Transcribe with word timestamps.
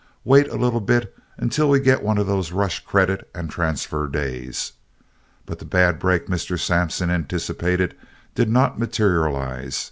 Wait 0.23 0.47
a 0.49 0.57
little 0.57 0.81
bit 0.81 1.15
until 1.37 1.69
we 1.69 1.79
get 1.79 2.01
one 2.01 2.17
of 2.17 2.25
those 2.25 2.51
rush 2.51 2.83
credit 2.85 3.29
and 3.35 3.51
transfer 3.51 4.07
days." 4.07 4.73
But 5.45 5.59
the 5.59 5.63
bad 5.65 5.99
break 5.99 6.25
Mr. 6.25 6.59
Sampson 6.59 7.11
anticipated 7.11 7.95
did 8.33 8.49
not 8.49 8.79
materialize. 8.79 9.79